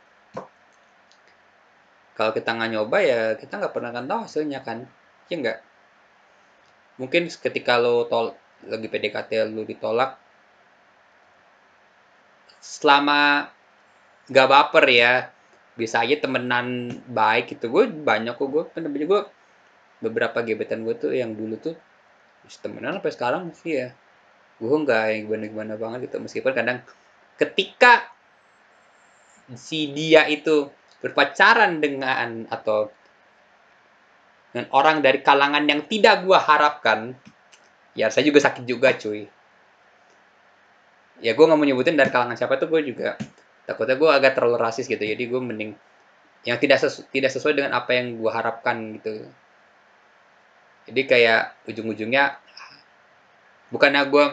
kalau 2.14 2.30
kita 2.30 2.50
nggak 2.54 2.70
nyoba 2.74 2.98
ya 3.02 3.20
kita 3.38 3.58
nggak 3.58 3.74
pernah 3.74 3.90
akan 3.90 4.06
tahu 4.06 4.20
hasilnya 4.26 4.60
kan. 4.62 4.86
Ya 5.28 5.36
enggak 5.40 5.58
mungkin 6.94 7.26
ketika 7.26 7.78
lo 7.78 8.06
tol 8.06 8.38
lagi 8.64 8.86
PDKT 8.86 9.50
lo 9.50 9.66
ditolak 9.66 10.14
selama 12.64 13.50
gak 14.30 14.48
baper 14.48 14.86
ya 14.88 15.12
bisa 15.76 16.00
aja 16.00 16.16
temenan 16.16 16.96
baik 17.10 17.58
gitu. 17.58 17.68
Gue 17.68 17.90
banyak 17.90 18.38
kok 18.38 18.48
gue 18.48 18.64
kan 18.72 18.86
gue 18.88 19.20
beberapa 20.00 20.38
gebetan 20.40 20.86
gue 20.86 20.94
tuh 20.96 21.12
yang 21.12 21.34
dulu 21.34 21.58
tuh 21.60 21.76
temenan 22.62 22.96
sampai 23.02 23.12
sekarang 23.12 23.42
sih 23.52 23.84
ya. 23.84 23.88
Gue 24.62 24.70
nggak 24.70 25.02
yang 25.12 25.20
gimana 25.28 25.44
gimana 25.50 25.72
banget 25.76 26.08
gitu. 26.08 26.22
Meskipun 26.22 26.54
kadang 26.56 26.78
ketika 27.36 28.08
si 29.58 29.92
dia 29.92 30.24
itu 30.30 30.72
berpacaran 31.04 31.84
dengan 31.84 32.48
atau 32.48 32.88
dengan 34.56 34.72
orang 34.72 35.04
dari 35.04 35.20
kalangan 35.20 35.68
yang 35.68 35.84
tidak 35.84 36.24
gue 36.24 36.38
harapkan 36.38 37.12
ya 37.92 38.08
saya 38.08 38.24
juga 38.24 38.40
sakit 38.40 38.64
juga 38.64 38.96
cuy. 38.96 39.28
Ya 41.20 41.36
gue 41.36 41.44
nggak 41.44 41.58
mau 41.60 41.68
nyebutin 41.68 42.00
dari 42.00 42.08
kalangan 42.08 42.40
siapa 42.40 42.56
tuh 42.56 42.72
gue 42.72 42.80
juga 42.88 43.20
takutnya 43.68 44.00
gue 44.00 44.08
agak 44.08 44.32
terlalu 44.32 44.56
rasis 44.56 44.88
gitu. 44.88 45.04
Jadi 45.04 45.28
gue 45.28 45.40
mending 45.40 45.76
yang 46.48 46.56
tidak 46.56 46.80
sesu 46.80 47.04
tidak 47.12 47.32
sesuai 47.32 47.60
dengan 47.60 47.76
apa 47.76 47.92
yang 47.92 48.16
gue 48.16 48.30
harapkan 48.32 48.96
gitu. 48.96 49.28
Jadi 50.88 51.02
kayak 51.04 51.68
ujung-ujungnya 51.68 52.40
bukannya 53.68 54.02
gue 54.08 54.24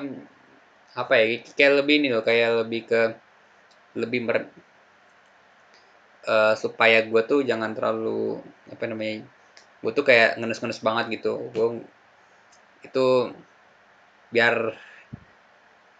apa 0.91 1.13
ya 1.19 1.23
kayak 1.55 1.73
lebih 1.83 2.03
ini 2.03 2.07
loh 2.11 2.23
kayak 2.23 2.67
lebih 2.67 2.81
ke 2.87 3.01
lebih 3.95 4.27
uh, 6.27 6.53
supaya 6.57 7.05
gue 7.05 7.21
tuh 7.25 7.41
jangan 7.41 7.73
terlalu 7.73 8.41
apa 8.69 8.83
namanya 8.85 9.25
gue 9.81 9.91
tuh 9.95 10.05
kayak 10.05 10.37
ngenes-ngenes 10.37 10.81
banget 10.85 11.21
gitu. 11.21 11.49
Gue 11.53 11.85
itu 12.85 13.07
biar 14.33 14.75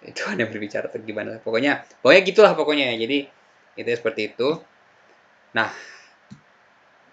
itu 0.02 0.22
ada 0.34 0.44
berbicara 0.50 0.90
atau 0.90 1.02
gimana 1.02 1.38
pokoknya 1.42 1.86
pokoknya 2.02 2.22
gitulah 2.26 2.54
pokoknya. 2.54 2.94
Jadi 2.98 3.26
itu 3.78 3.90
seperti 3.90 4.34
itu. 4.34 4.60
Nah 5.58 5.70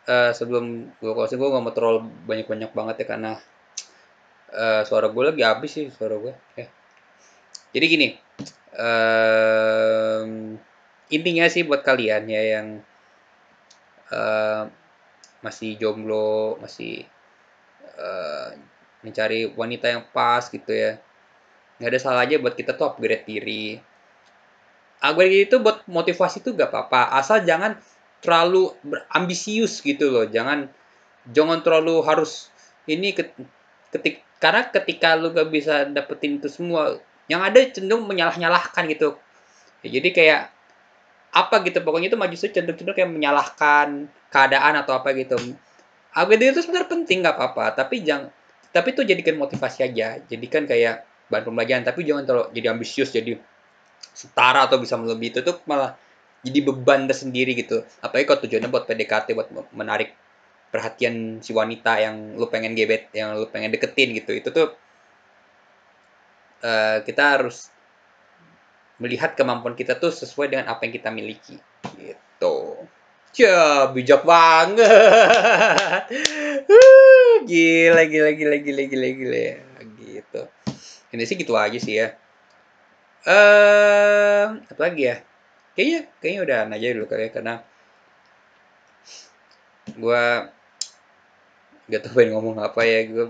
uh, 0.08 0.32
sebelum 0.32 0.92
gue 0.98 1.12
closing 1.12 1.38
gue 1.38 1.48
gak 1.52 1.64
mau 1.64 1.74
terlalu 1.74 2.08
banyak-banyak 2.24 2.70
banget 2.72 3.04
ya 3.04 3.06
karena 3.06 3.32
uh, 4.52 4.82
suara 4.88 5.12
gue 5.12 5.22
lagi 5.22 5.42
habis 5.44 5.70
sih 5.76 5.86
suara 5.92 6.16
gue 6.16 6.34
ya. 6.56 6.66
Jadi 7.68 7.84
gini 7.84 8.08
um, 8.76 10.56
intinya 11.12 11.44
sih 11.48 11.64
buat 11.68 11.84
kalian 11.84 12.24
ya 12.28 12.42
yang 12.58 12.80
uh, 14.12 14.68
masih 15.40 15.78
jomblo 15.78 16.58
masih 16.58 17.06
uh, 17.98 18.54
mencari 19.02 19.50
wanita 19.54 19.86
yang 19.88 20.04
pas 20.10 20.42
gitu 20.50 20.70
ya. 20.70 20.98
Nggak 21.78 21.90
ada 21.94 22.00
salah 22.02 22.22
aja 22.26 22.36
buat 22.42 22.58
kita 22.58 22.74
tuh 22.74 22.90
upgrade 22.90 23.24
diri. 23.26 23.78
Upgrade 24.98 25.46
itu 25.46 25.62
buat 25.62 25.86
motivasi 25.86 26.42
tuh 26.42 26.58
gak 26.58 26.74
apa-apa. 26.74 27.14
Asal 27.14 27.46
jangan 27.46 27.78
terlalu 28.18 28.74
ambisius 29.14 29.78
gitu 29.78 30.10
loh. 30.10 30.26
Jangan 30.26 30.66
jangan 31.30 31.62
terlalu 31.62 32.02
harus 32.02 32.50
ini 32.90 33.14
ketik 33.94 34.26
karena 34.42 34.66
ketika 34.66 35.14
lu 35.14 35.30
gak 35.30 35.54
bisa 35.54 35.86
dapetin 35.86 36.42
itu 36.42 36.50
semua 36.50 36.98
yang 37.30 37.46
ada 37.46 37.62
cenderung 37.70 38.10
menyalah-nyalahkan 38.10 38.90
gitu. 38.90 39.14
Ya, 39.86 40.02
jadi 40.02 40.08
kayak 40.10 40.42
apa 41.28 41.60
gitu 41.64 41.84
pokoknya 41.84 42.08
itu 42.12 42.18
maju 42.18 42.34
cenderung-cenderung 42.34 42.96
kayak 42.96 43.10
menyalahkan 43.12 44.08
keadaan 44.32 44.74
atau 44.80 44.96
apa 44.96 45.12
gitu. 45.16 45.36
Upgrade 46.12 46.56
itu 46.56 46.64
sebenarnya 46.64 46.88
penting 46.88 47.20
nggak 47.20 47.36
apa-apa 47.36 47.84
tapi 47.84 48.00
jangan 48.02 48.32
tapi 48.72 48.92
itu 48.92 49.04
jadikan 49.04 49.36
motivasi 49.36 49.84
aja 49.84 50.20
jadikan 50.28 50.64
kayak 50.64 51.04
bahan 51.28 51.44
pembelajaran 51.44 51.84
tapi 51.84 52.04
jangan 52.04 52.24
terlalu 52.24 52.46
jadi 52.56 52.66
ambisius 52.72 53.12
jadi 53.12 53.36
setara 54.16 54.66
atau 54.66 54.80
bisa 54.80 54.98
melebihi 54.98 55.30
itu 55.36 55.40
tuh 55.44 55.60
malah 55.68 55.94
jadi 56.42 56.58
beban 56.62 57.06
tersendiri 57.10 57.54
gitu. 57.54 57.82
Apalagi 58.02 58.26
kalau 58.26 58.40
tujuannya 58.46 58.70
buat 58.70 58.84
PDKT 58.86 59.34
buat 59.34 59.48
menarik 59.74 60.14
perhatian 60.68 61.40
si 61.40 61.50
wanita 61.56 61.98
yang 61.98 62.36
lu 62.36 62.46
pengen 62.46 62.76
gebet 62.76 63.10
yang 63.14 63.34
lu 63.34 63.46
pengen 63.50 63.74
deketin 63.74 64.14
gitu. 64.14 64.34
Itu 64.34 64.54
tuh 64.54 64.74
uh, 66.62 66.98
kita 67.02 67.22
harus 67.38 67.70
melihat 68.98 69.38
kemampuan 69.38 69.78
kita 69.78 69.94
tuh 69.96 70.10
sesuai 70.10 70.50
dengan 70.50 70.66
apa 70.70 70.84
yang 70.86 70.92
kita 70.94 71.10
miliki. 71.14 71.56
Gitu. 71.94 72.56
Ya 73.38 73.86
bijak 73.94 74.26
banget. 74.26 74.82
Gila 77.48 78.02
gila 78.10 78.30
gila 78.34 78.56
gila 78.58 78.82
gila 78.90 79.08
gila. 79.14 79.46
Gitu. 80.02 80.42
Ini 81.14 81.22
sih 81.22 81.36
gitu 81.38 81.54
aja 81.54 81.78
sih 81.78 82.02
ya. 82.02 82.18
Eh 83.22 83.30
uh, 83.30 84.58
apa 84.58 84.80
lagi 84.82 85.02
ya? 85.06 85.16
Kayaknya 85.78 86.00
kayaknya 86.18 86.40
udah 86.42 86.58
aja 86.74 86.86
dulu 86.98 87.06
kali 87.06 87.22
ya 87.22 87.30
karena 87.30 87.54
gue 89.88 90.22
gak 91.88 92.00
tau 92.02 92.12
pengen 92.18 92.34
ngomong 92.34 92.58
apa 92.58 92.80
ya. 92.82 93.06
Gue 93.06 93.26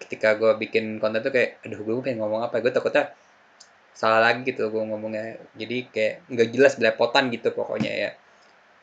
ketika 0.00 0.32
gue 0.40 0.56
bikin 0.56 0.96
konten 0.96 1.20
tuh 1.20 1.32
kayak 1.34 1.60
aduh 1.60 1.84
gue 1.84 1.94
pengen 2.00 2.24
ngomong 2.24 2.48
apa? 2.48 2.64
Gue 2.64 2.72
takutnya 2.72 3.12
salah 3.96 4.20
lagi 4.20 4.44
gitu 4.44 4.68
gue 4.68 4.82
ngomongnya. 4.84 5.40
Jadi 5.56 5.88
kayak 5.88 6.28
nggak 6.28 6.48
jelas 6.52 6.76
belepotan 6.76 7.32
gitu 7.32 7.48
pokoknya 7.56 7.92
ya. 7.96 8.10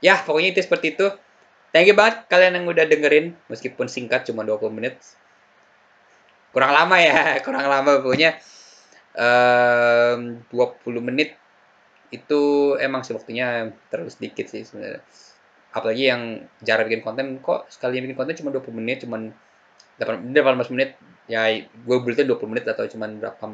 Ya 0.01 0.17
pokoknya 0.25 0.57
itu 0.57 0.65
seperti 0.65 0.97
itu. 0.97 1.13
Thank 1.69 1.93
you 1.93 1.95
banget 1.97 2.25
kalian 2.29 2.57
yang 2.57 2.65
udah 2.65 2.85
dengerin 2.89 3.37
meskipun 3.49 3.85
singkat 3.85 4.25
cuma 4.25 4.41
20 4.41 4.73
menit. 4.73 4.97
Kurang 6.49 6.73
lama 6.73 6.97
ya 6.97 7.17
kurang 7.45 7.69
lama 7.69 8.01
pokoknya. 8.01 8.41
Um, 9.13 10.41
20 10.49 10.81
menit 11.05 11.37
itu 12.09 12.73
emang 12.81 13.05
sih 13.05 13.13
waktunya 13.13 13.69
terlalu 13.93 14.09
sedikit 14.09 14.49
sih 14.49 14.65
sebenarnya. 14.65 15.05
Apalagi 15.73 16.03
yang 16.09 16.45
jarang 16.65 16.89
bikin 16.89 17.05
konten 17.05 17.25
kok 17.41 17.69
sekali 17.69 18.01
bikin 18.01 18.17
konten 18.17 18.33
cuma 18.41 18.49
20 18.49 18.73
menit 18.73 19.05
cuman 19.05 19.29
8, 20.01 20.33
18 20.33 20.73
menit. 20.73 20.97
Ya 21.29 21.45
gue 21.61 21.97
belinya 22.01 22.25
20 22.33 22.49
menit 22.49 22.65
atau 22.65 22.89
cuman 22.89 23.21
berapa 23.21 23.45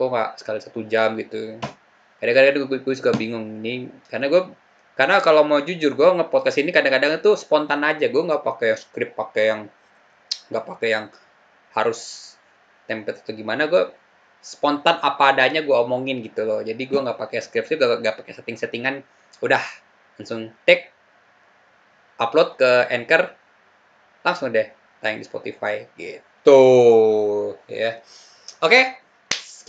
kok 0.00 0.08
nggak 0.08 0.30
sekali 0.40 0.58
satu 0.64 0.80
jam 0.88 1.12
gitu. 1.20 1.60
Kadang-kadang 2.16 2.64
gue, 2.64 2.80
gue 2.80 2.94
suka 2.96 3.12
bingung 3.12 3.60
nih 3.60 3.92
karena 4.08 4.32
gue 4.32 4.48
karena 4.96 5.20
kalau 5.20 5.44
mau 5.44 5.60
jujur 5.60 5.92
gue 5.92 6.08
ngepodcast 6.16 6.60
ini 6.64 6.72
kadang-kadang 6.72 7.20
itu 7.20 7.36
spontan 7.36 7.84
aja. 7.84 8.08
Gue 8.08 8.24
nggak 8.24 8.40
pakai 8.40 8.80
skrip 8.80 9.12
pakai 9.12 9.44
yang 9.52 9.60
nggak 10.48 10.64
pakai 10.64 10.88
yang 10.88 11.04
harus 11.76 12.32
template 12.88 13.20
atau 13.20 13.36
gimana. 13.36 13.68
Gue 13.68 13.92
spontan 14.40 14.96
apa 15.04 15.36
adanya 15.36 15.60
gue 15.60 15.76
omongin 15.76 16.24
gitu 16.24 16.48
loh. 16.48 16.64
Jadi 16.64 16.80
gue 16.88 16.96
nggak 16.96 17.20
pakai 17.20 17.44
skrip 17.44 17.68
sih 17.68 17.76
gak, 17.76 18.00
gak 18.00 18.16
pakai 18.24 18.32
setting-settingan. 18.40 19.04
Udah 19.44 19.60
langsung 20.16 20.48
take 20.64 20.96
upload 22.16 22.56
ke 22.56 22.88
anchor 22.88 23.36
langsung 24.20 24.52
deh 24.52 24.68
tayang 25.00 25.20
di 25.20 25.28
Spotify 25.28 25.88
gitu. 25.96 26.60
Ya. 27.68 28.00
Oke? 28.60 28.68
okay. 28.68 28.99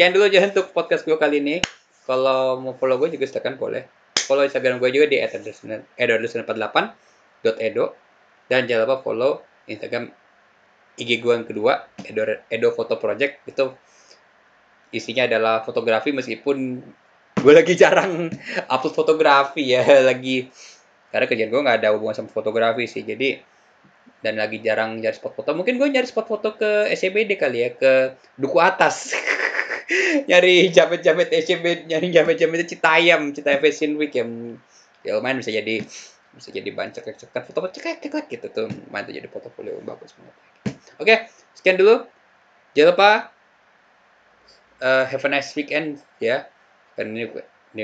Sekian 0.01 0.17
dulu 0.17 0.33
aja 0.33 0.49
untuk 0.49 0.73
podcast 0.73 1.05
gue 1.05 1.13
kali 1.13 1.45
ini. 1.45 1.61
Kalau 2.09 2.57
mau 2.57 2.73
follow 2.73 2.97
gue 2.97 3.13
juga 3.13 3.29
silakan 3.29 3.53
boleh. 3.53 3.85
Follow 4.25 4.41
Instagram 4.41 4.81
gue 4.81 4.89
juga 4.89 5.05
di 5.05 5.21
edo.edo 5.21 6.25
dan 8.49 8.65
jangan 8.65 8.89
lupa 8.89 9.05
follow 9.05 9.45
Instagram 9.69 10.09
IG 10.97 11.21
gue 11.21 11.33
yang 11.37 11.45
kedua 11.45 11.85
Edo, 12.01 12.25
Edo 12.49 12.73
Photo 12.73 12.97
Project. 12.97 13.45
Itu 13.45 13.77
isinya 14.89 15.29
adalah 15.29 15.61
fotografi 15.61 16.09
meskipun 16.09 16.81
gue 17.37 17.53
lagi 17.53 17.77
jarang 17.77 18.33
upload 18.73 18.97
fotografi 18.97 19.69
ya 19.69 19.85
lagi. 20.09 20.49
Karena 21.13 21.29
kerjaan 21.29 21.53
gue 21.53 21.61
nggak 21.61 21.77
ada 21.77 21.93
hubungan 21.93 22.17
sama 22.17 22.33
fotografi 22.33 22.89
sih 22.89 23.05
jadi 23.05 23.37
dan 24.25 24.41
lagi 24.41 24.65
jarang 24.65 24.97
nyari 24.97 25.13
spot 25.13 25.37
foto. 25.37 25.53
Mungkin 25.53 25.77
gue 25.77 25.93
nyari 25.93 26.09
spot 26.09 26.25
foto 26.25 26.57
ke 26.57 26.89
SCBD 26.89 27.37
kali 27.37 27.57
ya 27.61 27.69
ke 27.77 28.17
Duku 28.41 28.57
Atas 28.57 29.13
nyari 30.29 30.69
jamet-jamet 30.69 31.29
SCB 31.31 31.89
nyari 31.89 32.07
jamet-jamet 32.13 32.67
Citayam 32.67 33.31
Citayam 33.33 33.59
Fashion 33.59 33.97
Week 33.97 34.13
yang 34.13 34.57
ya 35.01 35.17
lumayan 35.17 35.41
bisa 35.41 35.49
jadi 35.49 35.81
bisa 36.31 36.49
jadi 36.53 36.69
bahan 36.71 36.95
cekek-cekekan 36.95 37.43
foto 37.43 37.67
cekek 37.73 38.07
gitu 38.31 38.47
tuh 38.53 38.67
lumayan 38.69 39.03
tuh 39.09 39.15
jadi 39.17 39.27
portofolio 39.27 39.81
bagus 39.83 40.15
banget 40.15 40.35
oke 41.01 41.15
sekian 41.61 41.77
dulu. 41.77 42.09
Jangan 42.73 42.89
lupa 42.95 43.11
uh, 44.81 45.05
have 45.05 45.21
a 45.21 45.29
nice 45.29 45.53
weekend 45.53 46.01
ya. 46.17 46.49
Kan 46.97 47.13
ini 47.13 47.29
ini 47.77 47.83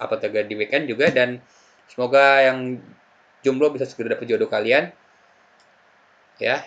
apa 0.00 0.14
tegak 0.22 0.46
di 0.46 0.54
weekend 0.54 0.86
juga. 0.86 1.10
Dan 1.10 1.42
semoga 1.90 2.46
yang 2.46 2.78
jomblo 3.42 3.74
bisa 3.74 3.90
segera 3.90 4.14
dapat 4.14 4.30
jodoh 4.30 4.46
kalian. 4.46 4.94
Ya. 6.38 6.62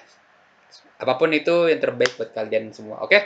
Apa 0.99 1.15
pun 1.15 1.31
itu 1.31 1.71
yang 1.71 1.79
terbaik 1.79 2.19
buat 2.19 2.35
kalian 2.35 2.75
semua. 2.75 2.99
Oke? 2.99 3.15
okay? 3.15 3.23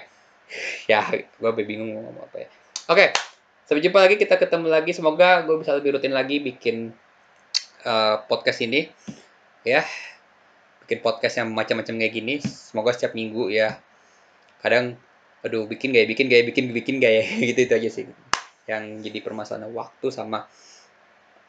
ya 0.92 1.04
gue 1.14 1.52
bingung 1.64 1.94
mau 1.96 2.02
ngomong 2.08 2.26
apa 2.28 2.38
ya. 2.46 2.48
Oke 2.88 2.96
okay. 2.96 3.10
sampai 3.68 3.84
jumpa 3.84 4.00
lagi 4.00 4.16
kita 4.16 4.36
ketemu 4.40 4.68
lagi. 4.72 4.92
Semoga 4.96 5.44
gue 5.44 5.56
bisa 5.60 5.76
lebih 5.76 6.00
rutin 6.00 6.14
lagi 6.16 6.40
bikin 6.40 6.96
uh, 7.84 8.24
podcast 8.26 8.64
ini. 8.64 8.88
Ya 9.68 9.84
bikin 10.88 11.04
podcast 11.04 11.36
yang 11.44 11.52
macam-macam 11.52 12.00
kayak 12.00 12.14
gini. 12.16 12.40
Semoga 12.40 12.96
setiap 12.96 13.12
minggu 13.12 13.52
ya. 13.52 13.76
Kadang 14.64 14.96
aduh 15.46 15.68
bikin 15.70 15.94
gak 15.94 16.08
ya 16.08 16.10
bikin 16.10 16.26
gak 16.32 16.40
ya 16.42 16.46
bikin 16.50 16.66
bikin 16.74 16.96
gak 16.98 17.14
ya 17.14 17.24
gitu 17.52 17.60
itu 17.68 17.74
aja 17.76 17.90
sih. 17.92 18.08
Yang 18.68 18.84
jadi 19.12 19.20
permasalahan 19.20 19.68
waktu 19.76 20.08
sama 20.16 20.48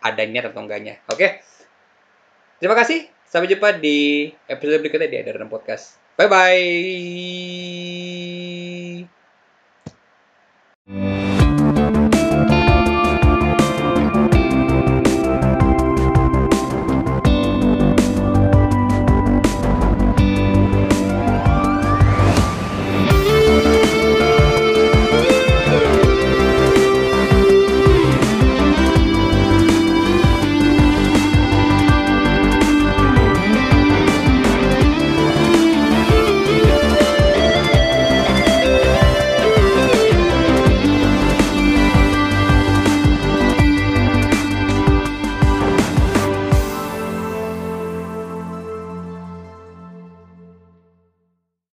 adanya 0.02 0.50
atau 0.50 0.62
enggaknya. 0.66 0.98
Oke 1.06 1.18
okay? 1.18 1.30
terima 2.58 2.74
kasih. 2.74 3.06
Sampai 3.28 3.46
jumpa 3.46 3.78
di 3.78 4.32
episode 4.50 4.80
berikutnya 4.82 5.06
di 5.06 5.18
Adaran 5.22 5.46
Podcast. 5.46 6.00
Bye 6.18 6.26
bye 6.26 6.58